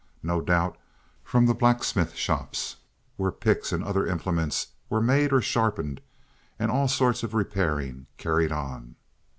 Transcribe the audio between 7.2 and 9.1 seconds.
of repairing carried on.